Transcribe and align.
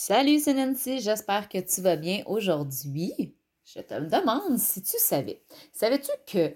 Salut, 0.00 0.38
c'est 0.38 0.54
Nancy, 0.54 1.00
j'espère 1.00 1.48
que 1.48 1.58
tu 1.58 1.80
vas 1.80 1.96
bien 1.96 2.22
aujourd'hui. 2.26 3.34
Je 3.64 3.80
te 3.80 3.94
demande 3.94 4.56
si 4.56 4.80
tu 4.80 4.96
savais. 4.96 5.42
Savais-tu 5.72 6.12
que 6.24 6.54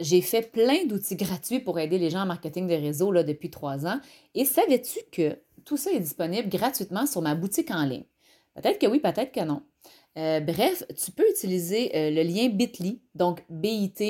j'ai 0.00 0.20
fait 0.20 0.50
plein 0.50 0.84
d'outils 0.84 1.14
gratuits 1.14 1.60
pour 1.60 1.78
aider 1.78 1.96
les 1.96 2.10
gens 2.10 2.22
en 2.22 2.26
marketing 2.26 2.66
de 2.66 2.74
réseau 2.74 3.12
depuis 3.22 3.50
trois 3.50 3.86
ans? 3.86 4.00
Et 4.34 4.44
savais-tu 4.44 4.98
que 5.12 5.38
tout 5.64 5.76
ça 5.76 5.92
est 5.92 6.00
disponible 6.00 6.48
gratuitement 6.48 7.06
sur 7.06 7.22
ma 7.22 7.36
boutique 7.36 7.70
en 7.70 7.84
ligne? 7.84 8.06
Peut-être 8.56 8.80
que 8.80 8.88
oui, 8.88 8.98
peut-être 8.98 9.30
que 9.30 9.44
non. 9.44 9.62
Euh, 10.18 10.40
bref, 10.40 10.82
tu 11.00 11.12
peux 11.12 11.30
utiliser 11.30 11.96
euh, 11.96 12.10
le 12.10 12.24
lien 12.24 12.48
bit.ly, 12.48 13.00
donc 13.14 13.44
bit 13.48 14.02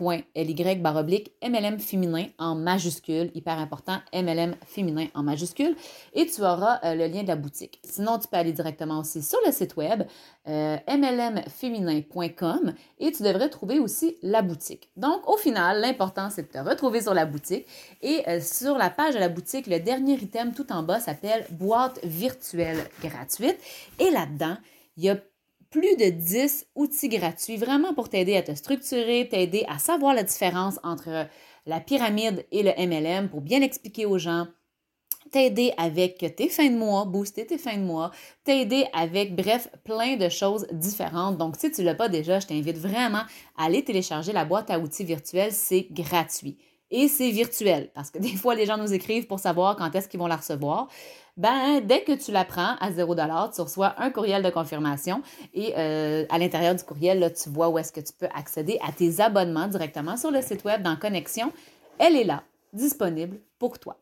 baroblique 0.00 1.32
MLM 1.42 1.78
féminin 1.78 2.26
en 2.38 2.54
majuscule, 2.54 3.30
hyper 3.34 3.58
important, 3.58 3.98
MLM 4.12 4.54
féminin 4.66 5.06
en 5.14 5.22
majuscule, 5.22 5.76
et 6.14 6.26
tu 6.26 6.40
auras 6.40 6.80
euh, 6.84 6.94
le 6.94 7.06
lien 7.06 7.22
de 7.22 7.28
la 7.28 7.36
boutique. 7.36 7.80
Sinon, 7.84 8.18
tu 8.18 8.28
peux 8.28 8.36
aller 8.36 8.52
directement 8.52 9.00
aussi 9.00 9.22
sur 9.22 9.38
le 9.46 9.52
site 9.52 9.76
web 9.76 10.02
euh, 10.48 10.76
mlmféminin.com 10.88 12.74
et 12.98 13.12
tu 13.12 13.22
devrais 13.22 13.48
trouver 13.50 13.78
aussi 13.78 14.16
la 14.22 14.42
boutique. 14.42 14.90
Donc, 14.96 15.28
au 15.28 15.36
final, 15.36 15.80
l'important, 15.80 16.30
c'est 16.30 16.42
de 16.42 16.48
te 16.48 16.58
retrouver 16.58 17.02
sur 17.02 17.14
la 17.14 17.26
boutique 17.26 17.66
et 18.02 18.22
euh, 18.28 18.40
sur 18.40 18.78
la 18.78 18.90
page 18.90 19.14
de 19.14 19.20
la 19.20 19.28
boutique, 19.28 19.66
le 19.66 19.80
dernier 19.80 20.14
item 20.14 20.52
tout 20.52 20.72
en 20.72 20.82
bas 20.82 21.00
s'appelle 21.00 21.46
boîte 21.50 22.00
virtuelle 22.04 22.88
gratuite 23.02 23.58
et 23.98 24.10
là-dedans, 24.10 24.56
il 24.96 25.04
y 25.04 25.10
a 25.10 25.16
plus 25.70 25.96
de 25.96 26.10
10 26.10 26.66
outils 26.74 27.08
gratuits 27.08 27.56
vraiment 27.56 27.94
pour 27.94 28.08
t'aider 28.08 28.36
à 28.36 28.42
te 28.42 28.54
structurer, 28.54 29.28
t'aider 29.30 29.64
à 29.68 29.78
savoir 29.78 30.14
la 30.14 30.24
différence 30.24 30.78
entre 30.82 31.28
la 31.66 31.80
pyramide 31.80 32.44
et 32.50 32.62
le 32.62 32.72
MLM 32.76 33.28
pour 33.28 33.40
bien 33.40 33.62
expliquer 33.62 34.04
aux 34.04 34.18
gens, 34.18 34.48
t'aider 35.30 35.72
avec 35.76 36.34
tes 36.36 36.48
fins 36.48 36.70
de 36.70 36.76
mois, 36.76 37.04
booster 37.04 37.46
tes 37.46 37.58
fins 37.58 37.76
de 37.76 37.84
mois, 37.84 38.10
t'aider 38.44 38.84
avec, 38.92 39.36
bref, 39.36 39.68
plein 39.84 40.16
de 40.16 40.28
choses 40.28 40.66
différentes. 40.72 41.38
Donc, 41.38 41.56
si 41.56 41.70
tu 41.70 41.82
ne 41.82 41.86
l'as 41.86 41.94
pas 41.94 42.08
déjà, 42.08 42.40
je 42.40 42.48
t'invite 42.48 42.78
vraiment 42.78 43.22
à 43.56 43.66
aller 43.66 43.84
télécharger 43.84 44.32
la 44.32 44.44
boîte 44.44 44.70
à 44.70 44.80
outils 44.80 45.04
virtuelle, 45.04 45.52
c'est 45.52 45.86
gratuit. 45.92 46.58
Et 46.90 47.08
c'est 47.08 47.30
virtuel, 47.30 47.90
parce 47.94 48.10
que 48.10 48.18
des 48.18 48.36
fois, 48.36 48.54
les 48.54 48.66
gens 48.66 48.76
nous 48.76 48.92
écrivent 48.92 49.26
pour 49.26 49.38
savoir 49.38 49.76
quand 49.76 49.94
est-ce 49.94 50.08
qu'ils 50.08 50.20
vont 50.20 50.26
la 50.26 50.36
recevoir 50.36 50.88
ben, 51.36 51.80
dès 51.80 52.02
que 52.02 52.12
tu 52.12 52.32
la 52.32 52.44
prends 52.44 52.76
à 52.80 52.92
0 52.92 53.14
tu 53.14 53.60
reçois 53.62 53.94
un 53.98 54.10
courriel 54.10 54.42
de 54.42 54.50
confirmation 54.50 55.22
et 55.54 55.72
euh, 55.78 56.26
à 56.28 56.38
l'intérieur 56.38 56.74
du 56.74 56.82
courriel, 56.82 57.18
là, 57.18 57.30
tu 57.30 57.48
vois 57.48 57.70
où 57.70 57.78
est-ce 57.78 57.92
que 57.92 58.00
tu 58.00 58.12
peux 58.12 58.28
accéder 58.34 58.78
à 58.86 58.92
tes 58.92 59.20
abonnements 59.20 59.66
directement 59.66 60.18
sur 60.18 60.30
le 60.30 60.42
site 60.42 60.64
web 60.64 60.82
dans 60.82 60.96
Connexion. 60.96 61.50
Elle 61.98 62.16
est 62.16 62.24
là, 62.24 62.42
disponible 62.74 63.38
pour 63.58 63.78
toi. 63.78 63.96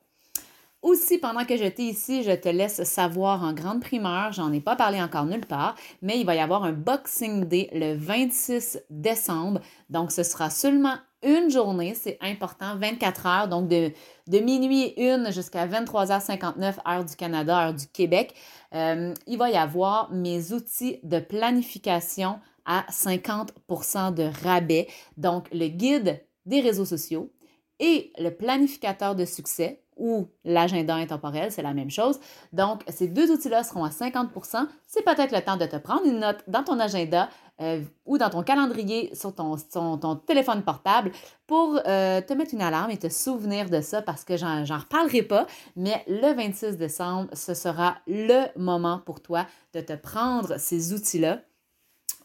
Aussi, 0.80 1.18
pendant 1.18 1.44
que 1.44 1.56
j'étais 1.56 1.82
ici, 1.82 2.22
je 2.22 2.30
te 2.30 2.48
laisse 2.48 2.84
savoir 2.84 3.42
en 3.42 3.52
grande 3.52 3.80
primeur, 3.80 4.32
j'en 4.32 4.52
ai 4.52 4.60
pas 4.60 4.76
parlé 4.76 5.02
encore 5.02 5.24
nulle 5.24 5.46
part, 5.46 5.74
mais 6.02 6.18
il 6.20 6.26
va 6.26 6.36
y 6.36 6.40
avoir 6.40 6.62
un 6.64 6.72
Boxing 6.72 7.44
Day 7.44 7.68
le 7.72 7.94
26 7.94 8.80
décembre. 8.88 9.60
Donc, 9.90 10.12
ce 10.12 10.22
sera 10.22 10.50
seulement 10.50 10.94
une 11.22 11.50
journée, 11.50 11.94
c'est 11.94 12.18
important, 12.20 12.76
24 12.76 13.26
heures, 13.26 13.48
donc 13.48 13.68
de, 13.68 13.92
minuit 14.38 14.94
1 14.96 15.30
jusqu'à 15.30 15.66
23h59, 15.66 16.76
heure 16.86 17.04
du 17.04 17.16
Canada, 17.16 17.66
heure 17.66 17.74
du 17.74 17.86
Québec. 17.86 18.34
Euh, 18.74 19.12
il 19.26 19.38
va 19.38 19.50
y 19.50 19.56
avoir 19.56 20.12
mes 20.12 20.52
outils 20.52 21.00
de 21.02 21.18
planification 21.18 22.38
à 22.64 22.84
50% 22.90 24.14
de 24.14 24.30
rabais. 24.44 24.88
Donc, 25.16 25.48
le 25.52 25.68
guide 25.68 26.22
des 26.46 26.60
réseaux 26.60 26.84
sociaux 26.84 27.32
et 27.80 28.12
le 28.18 28.30
planificateur 28.30 29.14
de 29.14 29.24
succès 29.24 29.82
ou 29.98 30.28
l'agenda 30.44 30.94
intemporel, 30.94 31.52
c'est 31.52 31.62
la 31.62 31.74
même 31.74 31.90
chose. 31.90 32.18
Donc, 32.52 32.82
ces 32.88 33.08
deux 33.08 33.30
outils-là 33.30 33.64
seront 33.64 33.84
à 33.84 33.90
50% 33.90 34.66
C'est 34.86 35.02
peut-être 35.04 35.32
le 35.34 35.42
temps 35.42 35.56
de 35.56 35.66
te 35.66 35.76
prendre 35.76 36.06
une 36.06 36.20
note 36.20 36.42
dans 36.46 36.62
ton 36.62 36.80
agenda 36.80 37.28
euh, 37.60 37.82
ou 38.06 38.18
dans 38.18 38.30
ton 38.30 38.42
calendrier 38.42 39.12
sur 39.14 39.34
ton, 39.34 39.56
téléphone 40.26 40.62
portable 40.62 41.10
pour 41.46 41.80
euh, 41.86 42.20
te 42.20 42.32
mettre 42.32 42.54
une 42.54 42.62
alarme 42.62 42.92
et 42.92 42.96
te 42.96 43.08
souvenir 43.08 43.68
de 43.68 43.80
ça 43.80 44.00
parce 44.00 44.24
que 44.24 44.36
j'en 44.36 44.64
reparlerai 44.64 45.22
pas, 45.22 45.46
mais 45.74 46.04
le 46.06 46.34
26 46.34 46.76
décembre, 46.76 47.28
ce 47.32 47.54
sera 47.54 47.96
le 48.06 48.46
moment 48.56 49.00
pour 49.04 49.20
toi 49.20 49.44
de 49.74 49.80
te 49.80 49.94
prendre 49.94 50.58
ces 50.58 50.92
outils-là 50.92 51.40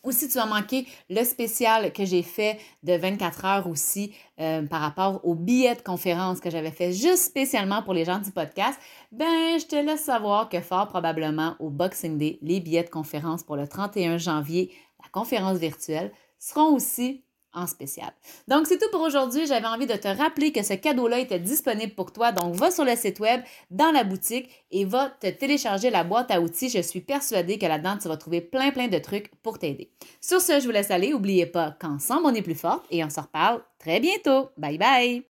ou 0.03 0.11
si 0.11 0.27
tu 0.27 0.37
as 0.37 0.45
manqué 0.45 0.87
le 1.09 1.23
spécial 1.23 1.91
que 1.93 2.05
j'ai 2.05 2.23
fait 2.23 2.59
de 2.83 2.93
24 2.93 3.45
heures 3.45 3.67
aussi 3.67 4.13
euh, 4.39 4.63
par 4.63 4.81
rapport 4.81 5.21
au 5.23 5.35
billet 5.35 5.75
de 5.75 5.81
conférence 5.81 6.39
que 6.39 6.49
j'avais 6.49 6.71
fait 6.71 6.91
juste 6.91 7.23
spécialement 7.23 7.81
pour 7.81 7.93
les 7.93 8.05
gens 8.05 8.19
du 8.19 8.31
podcast, 8.31 8.79
ben 9.11 9.59
je 9.59 9.65
te 9.65 9.75
laisse 9.75 10.03
savoir 10.03 10.49
que 10.49 10.59
fort 10.59 10.87
probablement 10.87 11.55
au 11.59 11.69
Boxing 11.69 12.17
Day, 12.17 12.39
les 12.41 12.59
billets 12.59 12.83
de 12.83 12.89
conférence 12.89 13.43
pour 13.43 13.55
le 13.55 13.67
31 13.67 14.17
janvier, 14.17 14.71
la 15.01 15.09
conférence 15.09 15.57
virtuelle, 15.57 16.11
seront 16.39 16.75
aussi 16.75 17.23
en 17.53 17.67
spécial. 17.67 18.11
Donc, 18.47 18.67
c'est 18.67 18.77
tout 18.77 18.89
pour 18.91 19.01
aujourd'hui. 19.01 19.45
J'avais 19.47 19.67
envie 19.67 19.87
de 19.87 19.95
te 19.95 20.07
rappeler 20.07 20.51
que 20.51 20.63
ce 20.63 20.73
cadeau-là 20.73 21.19
était 21.19 21.39
disponible 21.39 21.93
pour 21.93 22.11
toi. 22.11 22.31
Donc, 22.31 22.55
va 22.55 22.71
sur 22.71 22.85
le 22.85 22.95
site 22.95 23.19
web, 23.19 23.41
dans 23.71 23.91
la 23.91 24.03
boutique 24.03 24.49
et 24.71 24.85
va 24.85 25.09
te 25.09 25.27
télécharger 25.27 25.89
la 25.89 26.03
boîte 26.03 26.31
à 26.31 26.41
outils. 26.41 26.69
Je 26.69 26.81
suis 26.81 27.01
persuadée 27.01 27.57
que 27.57 27.65
là-dedans, 27.65 27.97
tu 28.01 28.07
vas 28.07 28.17
trouver 28.17 28.41
plein, 28.41 28.71
plein 28.71 28.87
de 28.87 28.97
trucs 28.97 29.31
pour 29.41 29.59
t'aider. 29.59 29.91
Sur 30.21 30.41
ce, 30.41 30.59
je 30.59 30.65
vous 30.65 30.71
laisse 30.71 30.91
aller. 30.91 31.11
N'oubliez 31.11 31.45
pas 31.45 31.75
qu'ensemble, 31.79 32.25
on 32.25 32.33
est 32.33 32.41
plus 32.41 32.55
fort 32.55 32.83
et 32.91 33.03
on 33.03 33.09
se 33.09 33.19
reparle 33.19 33.61
très 33.79 33.99
bientôt. 33.99 34.49
Bye 34.57 34.77
bye! 34.77 35.32